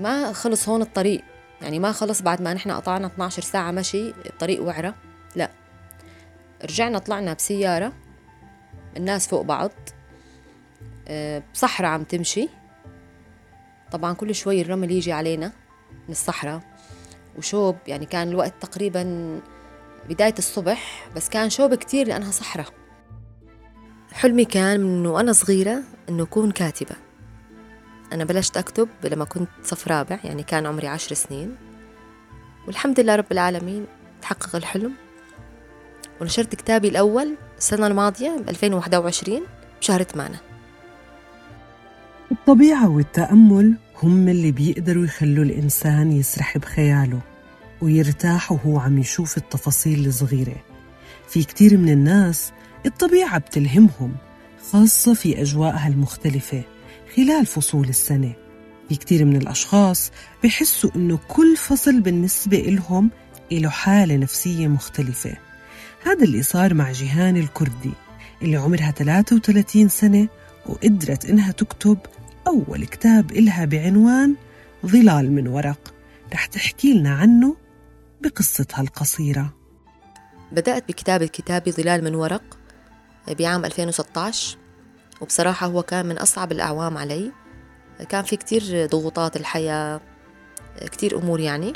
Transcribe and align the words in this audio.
ما 0.00 0.32
خلص 0.32 0.68
هون 0.68 0.82
الطريق. 0.82 1.22
يعني 1.62 1.78
ما 1.78 1.92
خلص 1.92 2.22
بعد 2.22 2.42
ما 2.42 2.54
نحن 2.54 2.70
قطعنا 2.70 3.06
12 3.06 3.42
ساعة 3.42 3.70
مشي 3.70 4.10
الطريق 4.10 4.62
وعرة. 4.62 4.94
لا. 5.36 5.50
رجعنا 6.64 6.98
طلعنا 6.98 7.34
بسيارة 7.34 7.92
الناس 8.96 9.28
فوق 9.28 9.42
بعض 9.42 9.70
آه، 11.08 11.42
بصحراء 11.54 11.90
عم 11.90 12.04
تمشي. 12.04 12.48
طبعا 13.92 14.12
كل 14.12 14.34
شوي 14.34 14.60
الرمل 14.62 14.90
يجي 14.90 15.12
علينا 15.12 15.46
من 16.08 16.10
الصحراء. 16.10 16.60
وشوب 17.38 17.76
يعني 17.86 18.06
كان 18.06 18.28
الوقت 18.28 18.54
تقريبا 18.60 19.40
بداية 20.08 20.34
الصبح 20.38 21.08
بس 21.16 21.28
كان 21.28 21.50
شوب 21.50 21.74
كتير 21.74 22.08
لأنها 22.08 22.30
صحراء. 22.30 22.66
حلمي 24.12 24.44
كان 24.44 24.80
من 24.80 25.06
وأنا 25.06 25.32
صغيرة 25.32 25.82
إنه 26.08 26.22
أكون 26.22 26.50
كاتبة. 26.50 27.09
أنا 28.12 28.24
بلشت 28.24 28.56
أكتب 28.56 28.88
لما 29.04 29.24
كنت 29.24 29.48
صف 29.64 29.88
رابع 29.88 30.18
يعني 30.24 30.42
كان 30.42 30.66
عمري 30.66 30.86
عشر 30.86 31.14
سنين. 31.14 31.56
والحمد 32.66 33.00
لله 33.00 33.16
رب 33.16 33.32
العالمين 33.32 33.86
تحقق 34.22 34.56
الحلم. 34.56 34.92
ونشرت 36.20 36.54
كتابي 36.54 36.88
الأول 36.88 37.36
السنة 37.58 37.86
الماضية 37.86 38.36
ب 38.46 38.48
2021 38.48 39.42
بشهر 39.80 40.02
8 40.02 40.40
الطبيعة 42.32 42.88
والتأمل 42.88 43.74
هم 44.02 44.28
اللي 44.28 44.52
بيقدروا 44.52 45.04
يخلوا 45.04 45.44
الإنسان 45.44 46.12
يسرح 46.12 46.58
بخياله 46.58 47.20
ويرتاح 47.82 48.52
وهو 48.52 48.78
عم 48.78 48.98
يشوف 48.98 49.36
التفاصيل 49.36 50.06
الصغيرة. 50.06 50.56
في 51.28 51.44
كتير 51.44 51.76
من 51.76 51.88
الناس 51.88 52.52
الطبيعة 52.86 53.38
بتلهمهم 53.38 54.16
خاصة 54.72 55.14
في 55.14 55.42
أجواءها 55.42 55.88
المختلفة. 55.88 56.62
خلال 57.20 57.46
فصول 57.46 57.88
السنة. 57.88 58.32
في 58.88 58.96
كتير 58.96 59.24
من 59.24 59.36
الأشخاص 59.36 60.10
بحسوا 60.44 60.90
إنه 60.96 61.18
كل 61.28 61.56
فصل 61.56 62.00
بالنسبة 62.00 62.58
إلهم 62.58 63.10
له 63.52 63.68
حالة 63.68 64.16
نفسية 64.16 64.66
مختلفة. 64.66 65.36
هذا 66.02 66.24
اللي 66.24 66.42
صار 66.42 66.74
مع 66.74 66.92
جيهان 66.92 67.36
الكردي 67.36 67.92
اللي 68.42 68.56
عمرها 68.56 68.90
33 68.90 69.88
سنة 69.88 70.28
وقدرت 70.66 71.24
إنها 71.24 71.52
تكتب 71.52 71.98
أول 72.46 72.84
كتاب 72.84 73.32
إلها 73.32 73.64
بعنوان 73.64 74.34
ظلال 74.86 75.32
من 75.32 75.48
ورق 75.48 75.94
رح 76.32 76.46
تحكي 76.46 76.94
لنا 76.94 77.14
عنه 77.14 77.56
بقصتها 78.20 78.82
القصيرة. 78.82 79.54
بدأت 80.52 80.88
بكتابة 80.88 81.26
كتابي 81.26 81.72
ظلال 81.72 82.04
من 82.04 82.14
ورق 82.14 82.58
بعام 83.38 83.64
2016 83.64 84.59
وبصراحة 85.20 85.66
هو 85.66 85.82
كان 85.82 86.06
من 86.06 86.18
أصعب 86.18 86.52
الأعوام 86.52 86.98
علي. 86.98 87.32
كان 88.08 88.24
في 88.24 88.36
كتير 88.36 88.86
ضغوطات 88.86 89.36
الحياة 89.36 90.00
كتير 90.80 91.18
أمور 91.18 91.40
يعني. 91.40 91.72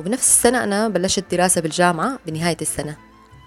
وبنفس 0.00 0.28
السنة 0.28 0.64
أنا 0.64 0.88
بلشت 0.88 1.24
دراسة 1.30 1.60
بالجامعة 1.60 2.18
بنهاية 2.26 2.56
السنة. 2.60 2.96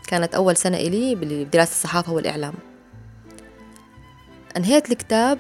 كانت 0.08 0.36
أول 0.36 0.58
سنة 0.58 0.78
إلي 0.78 1.16
بدراسة 1.16 1.72
الصحافة 1.72 2.14
والإعلام. 2.14 2.54
أنهيت 4.58 4.92
الكتاب 4.92 5.38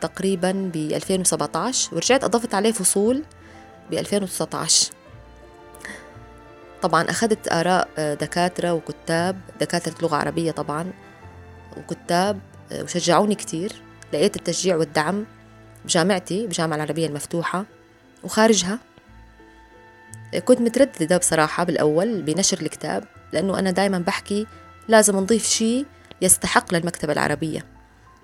تقريبا 0.00 0.52
ب 0.52 0.76
2017 0.76 1.94
ورجعت 1.94 2.24
أضفت 2.24 2.54
عليه 2.54 2.72
فصول 2.72 3.24
ب 3.90 3.94
2019 3.94 4.92
طبعا 6.82 7.10
أخذت 7.10 7.52
آراء 7.52 7.88
دكاترة 7.98 8.72
وكتاب 8.72 9.40
دكاترة 9.60 9.94
لغة 10.02 10.16
عربية 10.16 10.50
طبعا 10.50 10.92
وكتاب 11.76 12.40
وشجعوني 12.72 13.34
كتير. 13.34 13.72
لقيت 14.12 14.36
التشجيع 14.36 14.76
والدعم 14.76 15.24
بجامعتي 15.84 16.46
بجامعة 16.46 16.76
العربية 16.76 17.06
المفتوحة 17.06 17.64
وخارجها. 18.24 18.78
كنت 20.44 20.60
مترددة 20.60 21.16
بصراحة 21.16 21.64
بالأول 21.64 22.22
بنشر 22.22 22.62
الكتاب 22.62 23.04
لأنه 23.32 23.58
أنا 23.58 23.70
دايما 23.70 23.98
بحكي 23.98 24.46
لازم 24.88 25.16
نضيف 25.16 25.46
شيء 25.46 25.86
يستحق 26.22 26.74
للمكتبة 26.74 27.12
العربية. 27.12 27.64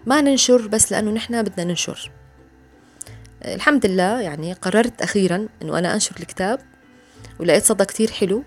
ما 0.07 0.21
ننشر 0.21 0.67
بس 0.67 0.93
لأنه 0.93 1.11
نحن 1.11 1.43
بدنا 1.43 1.65
ننشر. 1.65 2.11
الحمد 3.45 3.87
لله 3.87 4.21
يعني 4.21 4.53
قررت 4.53 5.03
أخيرا 5.03 5.49
أنه 5.63 5.79
أنا 5.79 5.95
أنشر 5.95 6.17
الكتاب 6.21 6.61
ولقيت 7.41 7.65
صدى 7.65 7.85
كتير 7.85 8.11
حلو. 8.11 8.45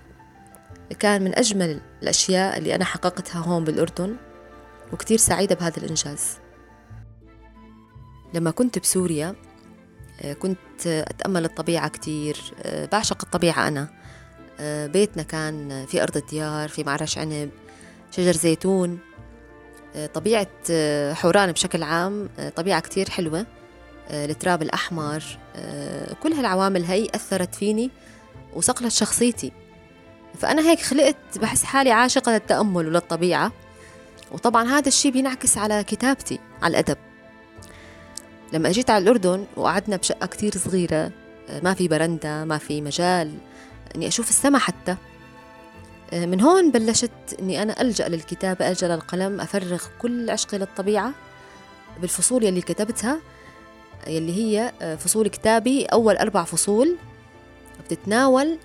كان 0.99 1.21
من 1.21 1.37
أجمل 1.37 1.79
الأشياء 2.03 2.57
اللي 2.57 2.75
أنا 2.75 2.85
حققتها 2.85 3.39
هون 3.39 3.63
بالأردن. 3.63 4.15
وكتير 4.95 5.17
سعيدة 5.17 5.55
بهذا 5.55 5.77
الإنجاز. 5.77 6.37
لما 8.33 8.51
كنت 8.51 8.79
بسوريا 8.79 9.35
كنت 10.39 10.87
أتأمل 10.87 11.45
الطبيعة 11.45 11.87
كتير 11.87 12.37
بعشق 12.65 13.17
الطبيعة 13.23 13.67
أنا. 13.67 13.89
بيتنا 14.87 15.23
كان 15.23 15.85
في 15.85 16.03
أرض 16.03 16.17
الديار 16.17 16.69
في 16.69 16.83
معرش 16.83 17.17
عنب 17.17 17.49
شجر 18.11 18.31
زيتون. 18.31 18.99
طبيعة 20.13 20.47
حوران 21.13 21.51
بشكل 21.51 21.83
عام 21.83 22.29
طبيعة 22.55 22.79
كتير 22.79 23.09
حلوة. 23.09 23.45
التراب 24.09 24.61
الأحمر 24.61 25.23
كل 26.23 26.33
هالعوامل 26.33 26.83
هي 26.83 27.07
أثرت 27.15 27.55
فيني 27.55 27.91
وصقلت 28.53 28.91
شخصيتي. 28.91 29.51
فأنا 30.39 30.61
هيك 30.61 30.79
خلقت 30.79 31.37
بحس 31.41 31.63
حالي 31.63 31.91
عاشقة 31.91 32.31
للتأمل 32.31 32.87
وللطبيعة. 32.87 33.51
وطبعا 34.35 34.63
هذا 34.69 34.87
الشيء 34.87 35.11
بينعكس 35.11 35.57
على 35.57 35.83
كتابتي 35.83 36.39
على 36.61 36.71
الأدب. 36.71 36.97
لما 38.53 38.69
أجيت 38.69 38.89
على 38.89 39.03
الأردن 39.03 39.45
وقعدنا 39.55 39.95
بشقة 39.95 40.27
كتير 40.27 40.57
صغيرة 40.57 41.11
ما 41.63 41.73
في 41.73 41.87
برندة 41.87 42.45
ما 42.45 42.57
في 42.57 42.81
مجال 42.81 43.37
إني 43.95 44.07
أشوف 44.07 44.29
السما 44.29 44.57
حتى. 44.57 44.95
من 46.13 46.41
هون 46.41 46.71
بلشت 46.71 47.11
إني 47.39 47.61
أنا 47.61 47.81
ألجأ 47.81 48.07
للكتابة 48.07 48.69
ألجأ 48.69 48.87
للقلم 48.87 49.41
أفرغ 49.41 49.83
كل 50.01 50.29
عشقي 50.29 50.57
للطبيعة 50.57 51.11
بالفصول 52.01 52.43
يلي 52.43 52.61
كتبتها 52.61 53.19
يلي 54.07 54.33
هي 54.33 54.73
فصول 54.97 55.27
كتابي 55.27 55.85
أول 55.85 56.17
أربع 56.17 56.43
فصول. 56.43 56.95
بتتناول 57.85 58.57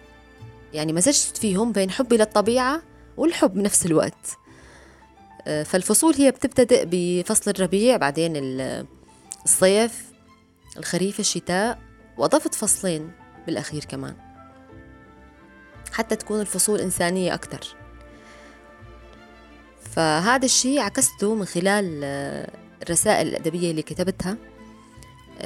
يعني 0.73 0.93
مزجت 0.93 1.37
فيهم 1.37 1.73
بين 1.73 1.91
حبي 1.91 2.17
للطبيعة 2.17 2.83
والحب 3.17 3.55
بنفس 3.55 3.87
الوقت. 3.87 4.39
فالفصول 5.45 6.15
هي 6.15 6.31
بتبتدئ 6.31 6.85
بفصل 6.91 7.51
الربيع 7.51 7.97
بعدين 7.97 8.33
الصيف 9.45 10.05
الخريف 10.77 11.21
الشتاء 11.21 11.79
وأضفت 12.19 12.55
فصلين 12.55 13.11
بالأخير 13.47 13.85
كمان 13.85 14.15
حتى 15.93 16.17
تكون 16.17 16.41
الفصول 16.41 16.81
إنسانية 16.81 17.35
أكثر 17.35 17.77
فهذا 19.91 20.45
الشيء 20.45 20.81
عكسته 20.81 21.35
من 21.35 21.45
خلال 21.45 22.05
الرسائل 22.83 23.29
الأدبية 23.29 23.71
اللي 23.71 23.83
كتبتها. 23.83 24.37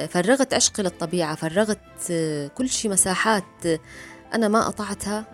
فرغت 0.09 0.53
عشقي 0.53 0.83
للطبيعة 0.83 1.35
فرغت 1.35 2.11
كل 2.57 2.69
شيء 2.69 2.91
مساحات 2.91 3.43
أنا 4.33 4.47
ما 4.47 4.67
قطعتها 4.67 5.25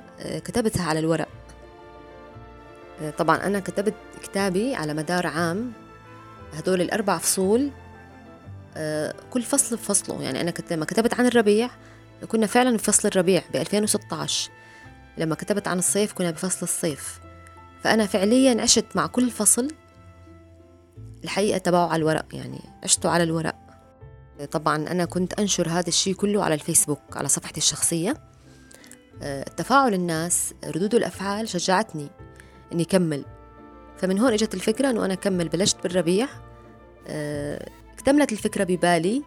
كتبتها 0.46 0.84
على 0.84 1.00
الورق. 1.00 1.28
طبعا 3.10 3.38
أنا 3.38 3.60
كتبت 3.60 3.94
كتابي 4.24 4.76
على 4.76 4.94
مدار 4.94 5.28
عام 5.28 5.72
هدول 6.54 6.82
الأربع 6.82 7.18
فصول 7.18 7.72
كل 9.32 9.42
فصل 9.44 9.76
بفصله. 9.76 10.22
يعني 10.22 10.42
أنا 10.42 10.54
لما 10.72 10.86
كتبت 10.86 11.14
عن 11.14 11.26
الربيع 11.26 11.70
كنا 12.28 12.48
فعلا 12.48 12.78
بفصل 12.78 13.08
الربيع 13.08 13.42
ب 13.54 13.56
2016 13.56 14.52
لما 15.18 15.36
كتبت 15.36 15.68
عن 15.68 15.80
الصيف 15.80 16.14
كنا 16.14 16.32
بفصل 16.32 16.64
الصيف. 16.64 17.20
فأنا 17.84 18.06
فعليا 18.06 18.62
عشت 18.62 18.86
مع 18.96 19.08
كل 19.08 19.32
فصل 19.32 19.68
الحقيقة 21.24 21.58
تبعه 21.58 21.88
على 21.88 22.00
الورق 22.00 22.26
يعني 22.34 22.62
عشته 22.84 23.10
على 23.10 23.24
الورق. 23.24 23.56
طبعا 24.52 24.76
أنا 24.76 25.06
كنت 25.06 25.34
أنشر 25.34 25.70
هذا 25.70 25.88
الشيء 25.88 26.14
كله 26.14 26.44
على 26.44 26.54
الفيسبوك 26.54 27.18
على 27.18 27.28
صفحتي 27.28 27.58
الشخصية. 27.58 28.14
تفاعل 29.58 29.94
الناس 29.94 30.54
ردود 30.66 30.96
الأفعال 30.96 31.50
شجعتني. 31.50 32.10
إني 32.74 32.86
كمل. 32.86 33.26
فمن 33.98 34.20
هون 34.20 34.34
إجت 34.34 34.54
الفكرة 34.54 34.90
إنه 34.90 35.06
أنا 35.06 35.14
أكمل 35.14 35.50
بلشت 35.50 35.84
بالربيع. 35.84 36.28
اكتملت 37.94 38.32
الفكرة 38.32 38.64
ببالي. 38.64 39.24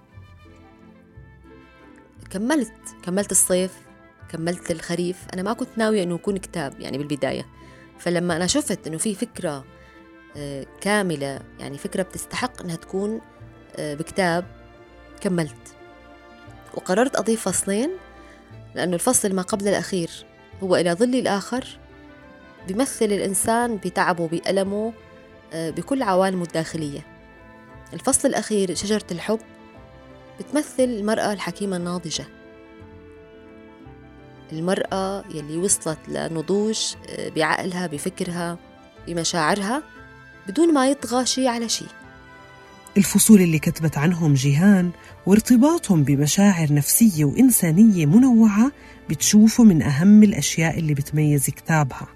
كملت 2.30 2.72
كملت 3.02 3.30
الصيف 3.30 3.72
كملت 4.28 4.70
الخريف. 4.70 5.26
أنا 5.34 5.42
ما 5.42 5.52
كنت 5.52 5.68
ناوية 5.76 6.02
إنه 6.02 6.14
يكون 6.14 6.36
كتاب 6.36 6.80
يعني 6.80 6.98
بالبداية. 6.98 7.46
فلما 7.98 8.36
أنا 8.36 8.46
شفت 8.46 8.86
إنه 8.86 8.98
في 8.98 9.14
فكرة 9.14 9.64
كاملة 10.80 11.40
يعني 11.60 11.78
فكرة 11.78 12.02
بتستحق 12.02 12.62
إنها 12.62 12.76
تكون 12.76 13.20
بكتاب 13.78 14.44
كملت. 15.20 15.76
وقررت 16.74 17.16
أضيف 17.16 17.48
فصلين 17.48 17.90
لأنه 18.74 18.94
الفصل 18.94 19.34
ما 19.34 19.42
قبل 19.42 19.68
الأخير 19.68 20.10
هو 20.62 20.76
إلى 20.76 20.92
ظل 20.92 21.14
الآخر 21.14 21.78
بيمثل 22.68 23.04
الإنسان 23.04 23.76
بتعبه 23.76 24.28
بألمه 24.28 24.92
بكل 25.54 26.02
عوالمه 26.02 26.42
الداخلية. 26.42 27.00
الفصل 27.92 28.28
الأخير 28.28 28.74
شجرة 28.74 29.06
الحب 29.10 29.40
بتمثل 30.40 30.84
المرأة 30.84 31.32
الحكيمة 31.32 31.76
الناضجة. 31.76 32.24
المرأة 34.52 35.24
يلي 35.34 35.56
وصلت 35.56 35.98
لنضوج 36.08 36.94
آه، 37.08 37.28
بعقلها 37.28 37.86
بفكرها 37.86 38.58
بمشاعرها 39.06 39.82
بدون 40.48 40.74
ما 40.74 40.88
يطغى 40.88 41.26
شيء 41.26 41.46
على 41.48 41.68
شيء 41.68 41.88
الفصول 42.96 43.40
اللي 43.40 43.58
كتبت 43.58 43.98
عنهم 43.98 44.34
جيهان 44.34 44.90
وارتباطهم 45.26 46.04
بمشاعر 46.04 46.72
نفسية 46.72 47.24
وإنسانية 47.24 48.06
منوعة 48.06 48.72
بتشوفه 49.10 49.64
من 49.64 49.82
أهم 49.82 50.22
الأشياء 50.22 50.78
اللي 50.78 50.94
بتميز 50.94 51.50
كتابها. 51.50 52.06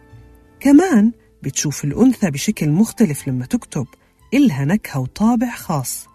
كمان 0.61 1.13
بتشوف 1.43 1.85
الأنثى 1.85 2.31
بشكل 2.31 2.69
مختلف 2.69 3.29
لما 3.29 3.47
تكتب 3.47 3.87
إلها 4.35 4.65
نكهة 4.65 5.01
وطابع 5.01 5.51
خاص 5.51 6.07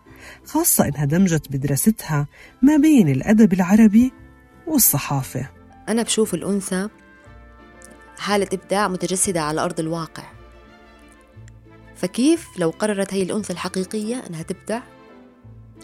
خاصة 0.46 0.88
إنها 0.88 1.06
دمجت 1.06 1.52
بدراستها 1.52 2.28
ما 2.62 2.78
بين 2.78 3.10
الأدب 3.10 3.54
العربي 3.54 4.12
والصحافة. 4.68 5.50
أنا 5.90 6.04
بشوف 6.04 6.34
الأنثى 6.34 6.90
حالة 8.18 8.48
إبداع 8.54 8.88
متجسدة 8.88 9.42
على 9.42 9.62
أرض 9.62 9.80
الواقع. 9.80 10.24
فكيف 11.96 12.48
لو 12.58 12.70
قررت 12.70 13.14
هي 13.14 13.24
الأنثى 13.24 13.54
الحقيقية 13.54 14.24
أنها 14.30 14.44
تبدع؟ 14.44 14.82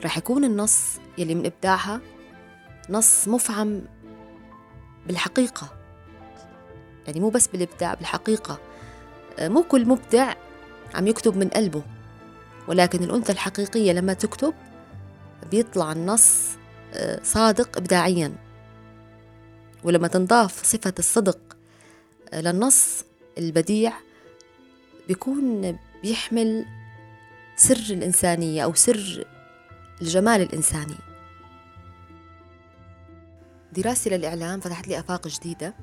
رح 0.03 0.17
يكون 0.17 0.43
النص 0.43 0.99
يلي 1.17 1.35
من 1.35 1.45
إبداعها 1.45 2.01
نص 2.89 3.27
مفعم 3.27 3.81
بالحقيقة. 5.07 5.78
يعني 7.07 7.19
مو 7.19 7.29
بس 7.29 7.47
بالإبداع 7.47 7.93
بالحقيقة. 7.93 8.59
مو 9.41 9.63
كل 9.63 9.87
مبدع 9.87 10.33
عم 10.95 11.07
يكتب 11.07 11.37
من 11.37 11.47
قلبه. 11.47 11.83
ولكن 12.67 13.03
الأنثى 13.03 13.31
الحقيقية 13.31 13.91
لما 13.91 14.13
تكتب 14.13 14.53
بيطلع 15.51 15.91
النص 15.91 16.49
آه، 16.93 17.19
صادق 17.23 17.77
إبداعيا. 17.77 18.35
ولما 19.83 20.07
تنضاف 20.07 20.63
صفة 20.63 20.93
الصدق 20.99 21.39
آه، 22.33 22.41
للنص 22.41 23.03
البديع 23.37 23.93
بيكون 25.07 25.77
بيحمل 26.03 26.65
سر 27.55 27.93
الإنسانية 27.93 28.63
أو 28.63 28.73
سر 28.73 29.25
الجمال 30.01 30.41
الإنساني. 30.41 30.95
دراستي 33.71 34.09
للإعلام 34.09 34.59
فتحت 34.59 34.87
لي 34.87 34.99
آفاق 34.99 35.27
جديدة. 35.27 35.73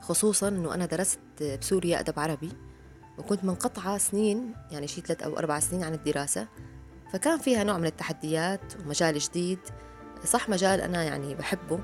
خصوصا 0.00 0.48
أنه 0.48 0.74
أنا 0.74 0.86
درست 0.86 1.20
بسوريا 1.42 2.00
أدب 2.00 2.18
عربي 2.18 2.52
وكنت 3.18 3.44
منقطعة 3.44 3.98
سنين 3.98 4.54
يعني 4.70 4.88
شي 4.88 5.00
ثلاث 5.00 5.22
أو 5.22 5.38
أربع 5.38 5.60
سنين 5.60 5.84
عن 5.84 5.94
الدراسة. 5.94 6.48
فكان 7.12 7.38
فيها 7.38 7.64
نوع 7.64 7.78
من 7.78 7.86
التحديات 7.86 8.60
ومجال 8.80 9.18
جديد. 9.18 9.58
صح 10.24 10.48
مجال 10.48 10.80
أنا 10.80 11.02
يعني 11.02 11.34
بحبه 11.34 11.80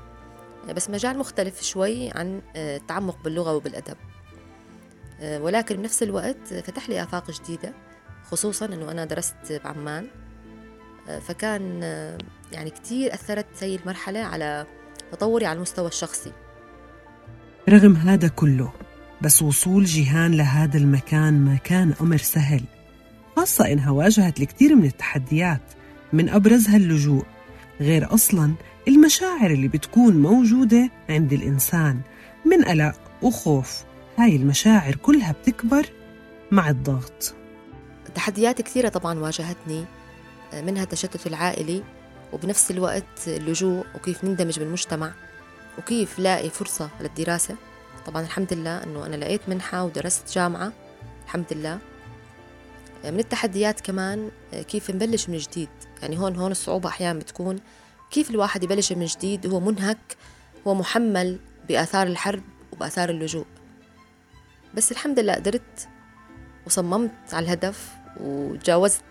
بس 0.69 0.89
مجال 0.89 1.17
مختلف 1.17 1.63
شوي 1.63 2.11
عن 2.11 2.41
التعمق 2.55 3.23
باللغة 3.23 3.53
وبالأدب. 3.55 3.97
ولكن 5.21 5.75
بنفس 5.75 6.03
الوقت 6.03 6.53
فتح 6.53 6.89
لي 6.89 7.03
آفاق 7.03 7.31
جديدة 7.31 7.73
خصوصا 8.31 8.65
أنه 8.65 8.91
أنا 8.91 9.05
درست 9.05 9.61
بعمان. 9.63 10.07
فكان 11.21 11.81
يعني 12.51 12.69
كتير 12.69 13.13
أثرت 13.13 13.63
هي 13.63 13.75
المرحلة 13.75 14.19
على 14.19 14.65
تطوري 15.11 15.45
على 15.45 15.57
المستوى 15.57 15.87
الشخصي. 15.87 16.31
رغم 17.69 17.95
هذا 17.95 18.27
كله 18.27 18.71
بس 19.21 19.41
وصول 19.41 19.85
جيهان 19.85 20.31
لهذا 20.31 20.77
المكان 20.77 21.45
ما 21.45 21.55
كان 21.55 21.93
أمر 22.01 22.17
سهل 22.17 22.63
خاصة 23.35 23.71
إنها 23.71 23.91
واجهت 23.91 24.39
الكثير 24.39 24.75
من 24.75 24.85
التحديات 24.85 25.61
من 26.13 26.29
أبرزها 26.29 26.77
اللجوء 26.77 27.25
غير 27.81 28.13
أصلاً 28.13 28.53
المشاعر 28.87 29.51
اللي 29.51 29.67
بتكون 29.67 30.21
موجودة 30.21 30.89
عند 31.09 31.33
الإنسان 31.33 32.01
من 32.45 32.63
قلق 32.63 32.95
وخوف 33.21 33.83
هاي 34.17 34.35
المشاعر 34.35 34.95
كلها 34.95 35.31
بتكبر 35.31 35.85
مع 36.51 36.69
الضغط. 36.69 37.35
تحديات 38.15 38.61
كثيرة 38.61 38.89
طبعا 38.89 39.19
واجهتني 39.19 39.85
منها 40.53 40.83
التشتت 40.83 41.27
العائلي 41.27 41.83
وبنفس 42.33 42.71
الوقت 42.71 43.27
اللجوء 43.27 43.85
وكيف 43.95 44.23
نندمج 44.23 44.59
بالمجتمع. 44.59 45.13
وكيف 45.77 46.19
لاقي 46.19 46.49
فرصة 46.49 46.89
للدراسة؟ 47.01 47.55
طبعا 48.05 48.21
الحمد 48.21 48.53
لله 48.53 48.83
أنه 48.83 49.05
أنا 49.05 49.15
لقيت 49.15 49.41
منحة 49.49 49.83
ودرست 49.83 50.33
جامعة 50.33 50.73
الحمد 51.25 51.45
لله. 51.53 51.79
من 53.03 53.19
التحديات 53.19 53.81
كمان 53.81 54.31
كيف 54.51 54.89
نبلش 54.89 55.29
من 55.29 55.37
جديد؟ 55.37 55.69
يعني 56.01 56.19
هون 56.19 56.35
هون 56.35 56.51
الصعوبة 56.51 56.89
أحيانا 56.89 57.19
بتكون 57.19 57.59
كيف 58.11 58.29
الواحد 58.29 58.63
يبلش 58.63 58.93
من 58.93 59.05
جديد 59.05 59.47
هو 59.47 59.59
منهك 59.59 60.17
هو 60.67 60.73
محمل 60.73 61.39
بآثار 61.67 62.07
الحرب 62.07 62.43
وبآثار 62.71 63.09
اللجوء. 63.09 63.45
بس 64.73 64.91
الحمد 64.91 65.19
لله 65.19 65.33
قدرت 65.33 65.87
وصممت 66.65 67.33
على 67.33 67.45
الهدف 67.45 67.89
وتجاوزت 68.19 69.03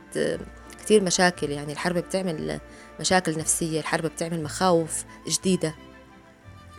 كثير 0.78 1.02
مشاكل. 1.02 1.50
يعني 1.50 1.72
الحرب 1.72 1.98
بتعمل 1.98 2.60
مشاكل 3.00 3.38
نفسية 3.38 3.80
الحرب 3.80 4.06
بتعمل 4.06 4.42
مخاوف 4.42 5.04
جديدة. 5.28 5.74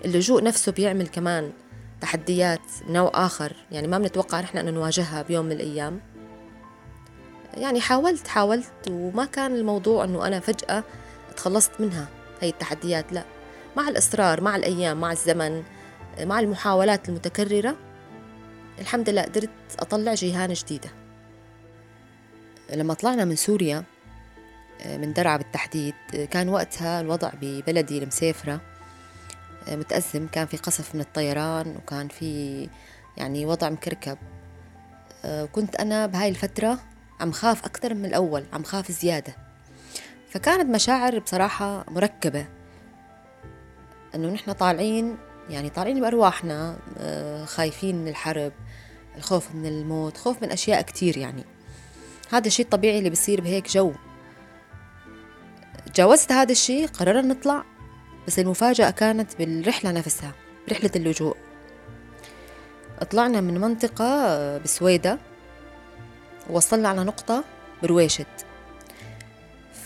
اللجوء 0.05 0.44
نفسه 0.44 0.71
بيعمل 0.71 1.07
كمان 1.07 1.51
تحديات 2.01 2.61
نوع 2.89 3.11
آخر. 3.13 3.55
يعني 3.71 3.88
ما 3.88 3.97
بنتوقع 3.97 4.41
نحن 4.41 4.57
أن 4.57 4.73
نواجهها 4.73 5.21
بيوم 5.21 5.45
من 5.45 5.51
الأيام. 5.51 6.01
يعني 7.53 7.81
حاولت 7.81 8.27
حاولت 8.27 8.71
وما 8.89 9.25
كان 9.25 9.55
الموضوع 9.55 10.03
أنه 10.03 10.27
أنا 10.27 10.39
فجأة 10.39 10.83
تخلصت 11.38 11.71
منها 11.79 12.07
هي 12.41 12.49
التحديات. 12.49 13.13
لا 13.13 13.23
مع 13.77 13.89
الإصرار 13.89 14.41
مع 14.41 14.55
الأيام 14.55 14.99
مع 14.99 15.11
الزمن 15.11 15.63
مع 16.21 16.39
المحاولات 16.39 17.09
المتكررة 17.09 17.75
الحمد 18.79 19.09
لله 19.09 19.21
قدرت 19.21 19.50
أطلع 19.79 20.13
جيهان 20.13 20.53
جديدة. 20.53 20.89
لما 22.73 22.93
طلعنا 22.93 23.25
من 23.25 23.35
سوريا 23.35 23.83
من 24.85 25.13
درعا 25.13 25.38
بالتحديد 25.38 25.93
كان 26.31 26.50
وقتها 26.50 27.01
الوضع 27.01 27.31
ببلدي 27.41 27.97
المسافرة. 27.97 28.61
متأزم 29.69 30.27
كان 30.27 30.47
في 30.47 30.57
قصف 30.57 30.95
من 30.95 31.01
الطيران 31.01 31.75
وكان 31.75 32.07
في 32.07 32.69
يعني 33.17 33.45
وضع 33.45 33.69
مكركب. 33.69 34.17
وكنت 35.25 35.75
أنا 35.75 36.05
بهاي 36.05 36.29
الفترة 36.29 36.79
عم 37.19 37.31
خاف 37.31 37.65
أكثر 37.65 37.93
من 37.93 38.05
الأول 38.05 38.45
عم 38.53 38.63
خاف 38.63 38.91
زيادة. 38.91 39.35
فكانت 40.29 40.69
مشاعر 40.69 41.19
بصراحة 41.19 41.86
مركبة 41.88 42.45
إنه 44.15 44.29
نحن 44.29 44.51
طالعين 44.51 45.17
يعني 45.50 45.69
طالعين 45.69 46.01
بأرواحنا 46.01 46.77
خايفين 47.45 47.95
من 47.95 48.07
الحرب 48.07 48.51
الخوف 49.17 49.55
من 49.55 49.65
الموت 49.65 50.17
خوف 50.17 50.43
من 50.43 50.51
أشياء 50.51 50.81
كتير 50.81 51.17
يعني. 51.17 51.43
هذا 52.31 52.47
الشيء 52.47 52.65
الطبيعي 52.65 52.97
اللي 52.97 53.09
بيصير 53.09 53.41
بهيك 53.41 53.69
جو. 53.69 53.93
تجاوزت 55.93 56.31
هذا 56.31 56.51
الشيء 56.51 56.88
قررنا 56.88 57.21
نطلع. 57.21 57.63
بس 58.27 58.39
المفاجأة 58.39 58.89
كانت 58.89 59.38
بالرحلة 59.38 59.91
نفسها 59.91 60.31
رحلة 60.72 60.91
اللجوء. 60.96 61.38
طلعنا 63.12 63.41
من 63.41 63.62
منطقة 63.62 64.57
بسويدة 64.57 65.17
ووصلنا 66.50 66.89
على 66.89 67.03
نقطة 67.03 67.43
برويشد 67.84 68.25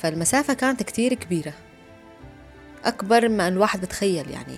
فالمسافة 0.02 0.54
كانت 0.54 0.84
كتير 0.84 1.14
كبيرة 1.14 1.54
أكبر 2.86 3.30
ما 3.30 3.48
الواحد 3.48 3.82
بتخيل 3.82 4.30
يعني. 4.30 4.58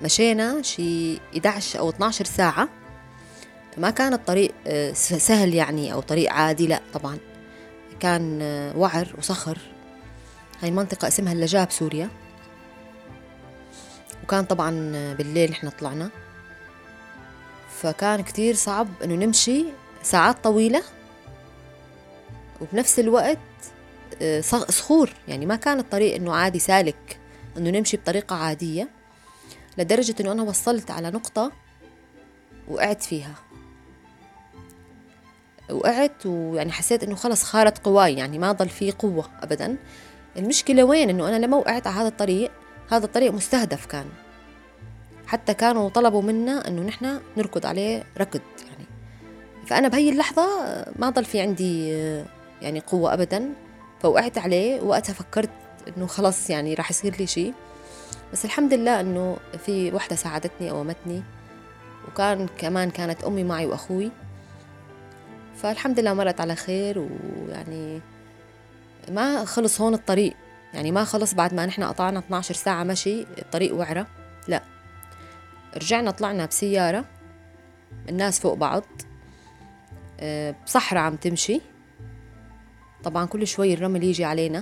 مشينا 0.00 0.62
شي 0.62 1.18
11 1.36 1.78
أو 1.78 1.88
12 1.90 2.24
ساعة. 2.24 2.68
فما 3.76 3.90
كان 3.90 4.12
الطريق 4.12 4.52
آه، 4.66 4.92
سهل 4.92 5.54
يعني 5.54 5.92
أو 5.92 6.00
طريق 6.00 6.32
عادي 6.32 6.66
لا 6.66 6.80
طبعا. 6.94 7.18
كان 8.00 8.38
آه، 8.42 8.76
وعر 8.76 9.14
وصخر. 9.18 9.58
هاي 10.62 10.68
المنطقة 10.68 11.08
اسمها 11.08 11.32
اللجاب 11.32 11.70
سوريا. 11.70 12.08
وكان 14.30 14.44
طبعا 14.44 14.70
بالليل 15.12 15.50
إحنا 15.50 15.70
طلعنا. 15.70 16.10
فكان 17.80 18.22
كتير 18.22 18.54
صعب 18.54 18.88
إنه 19.04 19.14
نمشي 19.14 19.64
ساعات 20.02 20.44
طويلة. 20.44 20.82
وبنفس 22.60 22.98
الوقت 22.98 23.38
آه، 24.22 24.40
صخور. 24.40 25.10
يعني 25.28 25.46
ما 25.46 25.56
كان 25.56 25.78
الطريق 25.78 26.14
إنه 26.14 26.34
عادي 26.34 26.58
سالك 26.58 27.20
إنه 27.56 27.70
نمشي 27.70 27.96
بطريقة 27.96 28.36
عادية 28.36 28.88
لدرجة 29.78 30.14
إنه 30.20 30.32
أنا 30.32 30.42
وصلت 30.42 30.90
على 30.90 31.10
نقطة 31.10 31.52
وقعت 32.68 33.02
فيها. 33.02 33.34
وقعت 35.70 36.26
ويعني 36.26 36.72
حسيت 36.72 37.02
إنه 37.02 37.14
خلص 37.14 37.42
خارت 37.42 37.78
قواي 37.78 38.14
يعني 38.14 38.38
ما 38.38 38.52
ضل 38.52 38.68
في 38.68 38.92
قوة 38.92 39.30
ابدا. 39.42 39.76
المشكلة 40.36 40.84
وين؟ 40.84 41.10
إنه 41.10 41.28
أنا 41.28 41.46
لما 41.46 41.56
وقعت 41.56 41.86
على 41.86 41.96
هذا 41.96 42.08
الطريق 42.08 42.59
هذا 42.90 43.04
الطريق 43.04 43.32
مستهدف 43.32 43.86
كان. 43.86 44.06
حتى 45.26 45.54
كانوا 45.54 45.88
طلبوا 45.88 46.22
منا 46.22 46.68
إنه 46.68 46.82
نحن 46.82 47.20
نركض 47.36 47.66
عليه 47.66 48.04
ركض 48.18 48.40
يعني. 48.70 48.84
فأنا 49.66 49.88
بهي 49.88 50.10
اللحظة 50.10 50.46
ما 50.96 51.10
ضل 51.10 51.24
في 51.24 51.40
عندي 51.40 51.88
يعني 52.62 52.80
قوة 52.80 53.14
ابدا. 53.14 53.50
فوقعت 54.00 54.38
عليه 54.38 54.80
وقتها 54.80 55.12
فكرت 55.12 55.50
إنه 55.96 56.06
خلص 56.06 56.50
يعني 56.50 56.74
راح 56.74 56.90
يصير 56.90 57.16
لي 57.16 57.26
شيء 57.26 57.54
بس 58.32 58.44
الحمد 58.44 58.74
لله 58.74 59.00
إنه 59.00 59.36
في 59.66 59.92
وحدة 59.92 60.16
ساعدتني 60.16 60.70
قومتني 60.70 61.22
وكان 62.08 62.48
كمان 62.58 62.90
كانت 62.90 63.24
أمي 63.24 63.44
معي 63.44 63.66
وأخوي. 63.66 64.10
فالحمد 65.56 66.00
لله 66.00 66.14
مرت 66.14 66.40
على 66.40 66.56
خير 66.56 66.98
ويعني 66.98 68.00
ما 69.08 69.44
خلص 69.44 69.80
هون 69.80 69.94
الطريق. 69.94 70.34
يعني 70.74 70.92
ما 70.92 71.04
خلص 71.04 71.34
بعد 71.34 71.54
ما 71.54 71.66
نحن 71.66 71.82
قطعنا 71.82 72.18
12 72.18 72.54
ساعة 72.54 72.84
مشي 72.84 73.22
الطريق 73.22 73.74
وعرة. 73.74 74.06
لا. 74.48 74.62
رجعنا 75.76 76.10
طلعنا 76.10 76.46
بسيارة 76.46 77.04
الناس 78.08 78.40
فوق 78.40 78.54
بعض 78.54 78.82
آه، 80.20 80.54
بصحراء 80.66 81.02
عم 81.02 81.16
تمشي. 81.16 81.60
طبعا 83.04 83.26
كل 83.26 83.46
شوي 83.46 83.74
الرمل 83.74 84.04
يجي 84.04 84.24
علينا 84.24 84.58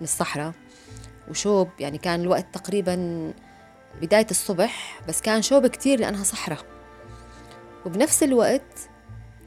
من 0.00 0.02
الصحراء. 0.04 0.52
وشوب 1.28 1.68
يعني 1.80 1.98
كان 1.98 2.20
الوقت 2.20 2.46
تقريبا 2.52 3.32
بداية 4.02 4.26
الصبح 4.30 5.00
بس 5.08 5.20
كان 5.20 5.42
شوب 5.42 5.66
كتير 5.66 6.00
لأنها 6.00 6.24
صحراء. 6.24 6.64
وبنفس 7.86 8.22
الوقت 8.22 8.88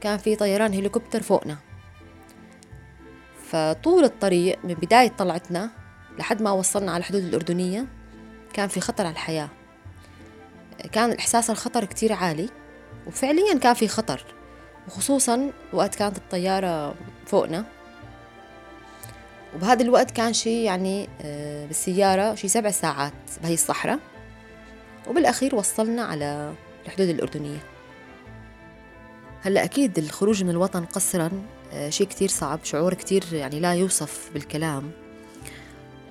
كان 0.00 0.18
في 0.18 0.36
طيران 0.36 0.74
هليكوبتر 0.74 1.22
فوقنا. 1.22 1.56
فطول 3.46 4.04
الطريق 4.04 4.58
من 4.64 4.74
بداية 4.74 5.08
طلعتنا 5.08 5.70
لحد 6.18 6.42
ما 6.42 6.50
وصلنا 6.50 6.92
على 6.92 7.00
الحدود 7.00 7.24
الأردنية 7.24 7.86
كان 8.52 8.68
في 8.68 8.80
خطر 8.80 9.04
على 9.04 9.12
الحياة. 9.12 9.48
كان 10.92 11.12
الإحساس 11.12 11.50
الخطر 11.50 11.84
كتير 11.84 12.12
عالي 12.12 12.48
وفعليا 13.06 13.58
كان 13.58 13.74
في 13.74 13.88
خطر 13.88 14.24
وخصوصا 14.88 15.50
وقت 15.72 15.94
كانت 15.94 16.16
الطيارة 16.16 16.94
فوقنا. 17.26 17.64
وبهذا 19.54 19.82
الوقت 19.82 20.10
كان 20.10 20.32
شي 20.32 20.64
يعني 20.64 21.08
آه، 21.20 21.66
بالسيارة 21.66 22.34
شي 22.34 22.48
سبع 22.48 22.70
ساعات 22.70 23.12
بهي 23.42 23.54
الصحراء 23.54 23.98
وبالأخير 25.08 25.54
وصلنا 25.54 26.02
على 26.02 26.54
الحدود 26.86 27.08
الأردنية. 27.08 27.58
هلأ 29.42 29.64
أكيد 29.64 29.98
الخروج 29.98 30.44
من 30.44 30.50
الوطن 30.50 30.84
قسرا 30.84 31.30
آه، 31.72 31.90
شيء 31.90 32.06
كتير 32.06 32.28
صعب 32.28 32.60
شعور 32.62 32.94
كتير 32.94 33.24
يعني 33.32 33.60
لا 33.60 33.74
يوصف 33.74 34.30
بالكلام. 34.34 35.03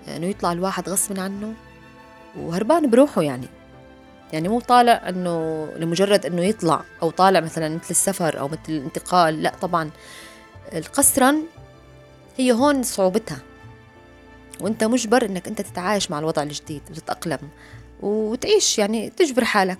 آه، 0.07 0.17
إنه 0.17 0.27
يطلع 0.27 0.51
الواحد 0.51 0.89
غصب 0.89 1.19
عنه. 1.19 1.53
وهربان 2.39 2.89
بروحه 2.89 3.22
يعني. 3.22 3.48
يعني 4.33 4.50
مو 4.50 4.60
طالع 4.60 5.10
إنه 5.10 5.67
لمجرد 5.77 6.25
إنه 6.25 6.41
يطلع 6.41 6.83
أو 7.01 7.10
طالع 7.10 7.39
مثلا 7.39 7.69
مثل 7.75 7.89
السفر 7.89 8.39
أو 8.39 8.48
مثل 8.48 8.60
الانتقال. 8.69 9.43
لا 9.43 9.53
طبعا. 9.62 9.89
القسرا 10.74 11.36
هي 12.38 12.51
هون 12.51 12.83
صعوبتها. 12.83 13.39
وأنت 14.62 14.83
مجبر 14.83 15.25
إنك 15.25 15.48
أنت 15.48 15.62
تتعايش 15.62 16.12
مع 16.12 16.19
الوضع 16.19 16.43
الجديد 16.43 16.81
وتتأقلم. 16.89 17.39
وتعيش 18.01 18.79
يعني 18.79 19.10
تجبر 19.10 19.43
حالك. 19.45 19.79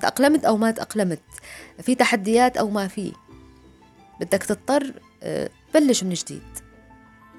تأقلمت 0.00 0.44
أو 0.44 0.56
ما 0.56 0.70
تأقلمت. 0.70 1.20
في 1.82 1.94
تحديات 1.94 2.56
أو 2.56 2.70
ما 2.70 2.88
في. 2.88 3.12
بدك 4.20 4.42
تضطر 4.42 4.92
تبلش 5.72 6.04
من 6.04 6.14
جديد. 6.14 6.42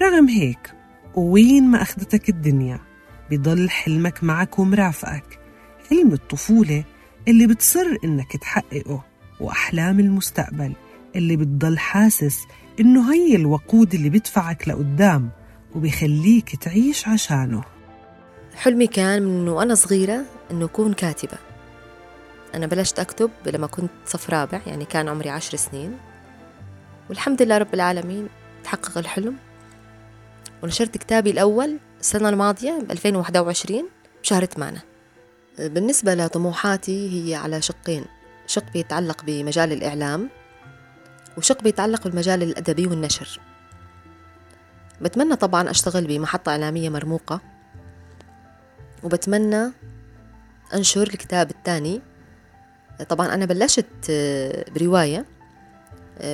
رغم 0.01 0.27
هيك 0.27 0.74
وين 1.15 1.63
ما 1.63 1.82
أخذتك 1.82 2.30
الدنيا 2.30 2.80
بضل 3.32 3.70
حلمك 3.70 4.24
معك 4.24 4.60
ومرافقك. 4.60 5.39
حلم 5.89 6.13
الطفولة 6.13 6.84
اللي 7.27 7.48
بتصر 7.48 7.98
إنك 8.03 8.38
تحققه 8.38 9.03
وأحلام 9.39 10.00
المستقبل 10.00 10.74
اللي 11.15 11.36
بتضل 11.36 11.80
حاسس 11.80 12.39
إنه 12.80 13.13
هي 13.13 13.36
الوقود 13.36 13.94
اللي 13.94 14.10
بدفعك 14.10 14.68
لقدام 14.68 15.30
وبيخليك 15.75 16.56
تعيش 16.56 17.08
عشانه. 17.08 17.63
حلمي 18.56 18.88
كان 18.88 19.24
من 19.24 19.50
وأنا 19.50 19.75
صغيرة 19.75 20.25
إنه 20.51 20.65
أكون 20.65 20.94
كاتبة. 20.94 21.38
أنا 22.56 22.68
بلشت 22.68 23.00
أكتب 23.00 23.32
لما 23.46 23.68
كنت 23.68 23.91
صف 24.06 24.30
رابع 24.30 24.62
يعني 24.68 24.86
كان 24.86 25.08
عمري 25.08 25.30
عشر 25.30 25.58
سنين. 25.58 25.98
والحمد 27.10 27.41
لله 27.41 27.58
رب 27.58 27.74
العالمين 27.74 28.27
تحقق 28.63 28.98
الحلم. 28.98 29.36
ونشرت 30.63 30.98
كتابي 30.98 31.32
الأول 31.32 31.80
السنة 32.00 32.30
الماضية 32.30 32.80
ب 32.88 32.91
2021 32.91 33.89
بشهر 34.24 34.46
8 34.46 34.84
بالنسبة 35.60 36.15
لطموحاتي 36.15 37.30
هي 37.30 37.36
على 37.36 37.62
شقين 37.62 38.06
شق 38.48 38.72
بيتعلق 38.74 39.24
بمجال 39.24 39.72
الإعلام 39.72 40.30
وشق 41.38 41.63
بيتعلق 41.63 42.03
بالمجال 42.03 42.44
الأدبي 42.44 42.88
والنشر. 42.88 43.39
بتمنى 45.01 45.36
طبعا 45.36 45.70
أشتغل 45.70 46.08
بمحطة 46.08 46.50
إعلامية 46.50 46.89
مرموقة 46.89 47.41
وبتمنى 49.03 49.72
أنشر 50.74 51.03
الكتاب 51.03 51.51
الثاني. 51.51 52.01
طبعا 53.10 53.34
أنا 53.34 53.46
بلشت 53.46 54.12
برواية 54.75 55.25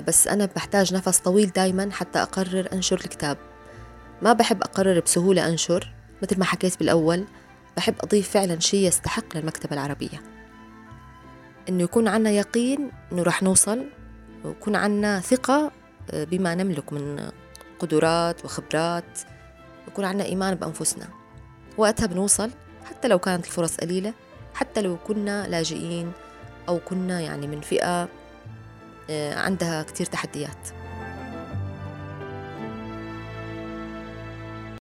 بس 0.07 0.27
أنا 0.27 0.45
بحتاج 0.55 0.93
نفس 0.93 1.19
طويل 1.19 1.49
دايما 1.49 1.91
حتى 1.91 2.21
أقرر 2.21 2.67
أنشر 2.73 2.95
الكتاب. 2.95 3.37
ما 4.21 4.33
بحب 4.33 4.61
أقرر 4.61 4.99
بسهولة 4.99 5.47
أنشر 5.47 5.93
مثل 6.23 6.39
ما 6.39 6.45
حكيت 6.45 6.79
بالأول 6.79 7.25
بحب 7.77 7.95
أضيف 8.03 8.29
فعلا 8.29 8.59
شيء 8.59 8.87
يستحق 8.87 9.37
للمكتبة 9.37 9.73
العربية. 9.73 10.21
إنه 11.69 11.83
يكون 11.83 12.07
عنا 12.07 12.29
يقين 12.29 12.91
إنه 13.11 13.23
رح 13.23 13.43
نوصل 13.43 13.85
ويكون 14.43 14.75
عنا 14.75 15.19
ثقة 15.19 15.71
آه، 16.11 16.23
بما 16.23 16.55
نملك 16.55 16.93
من 16.93 17.29
قدرات 17.79 18.45
وخبرات 18.45 19.19
يكون 19.87 20.05
عنا 20.05 20.23
إيمان 20.23 20.55
بأنفسنا. 20.55 21.07
وقتها 21.77 22.05
بنوصل 22.05 22.51
حتى 22.85 23.07
لو 23.07 23.19
كانت 23.19 23.45
الفرص 23.45 23.77
قليلة 23.77 24.13
حتى 24.53 24.81
لو 24.81 24.97
كنا 25.07 25.47
لاجئين 25.47 26.11
أو 26.69 26.79
كنا 26.79 27.21
يعني 27.21 27.47
من 27.47 27.61
فئة 27.61 28.09
آه، 29.09 29.35
عندها 29.35 29.83
كتير 29.83 30.05
تحديات. 30.05 30.76